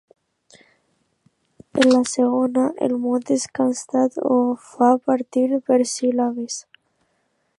[1.81, 6.61] En la segona, el mot encastat ho fa partit per síl·labes.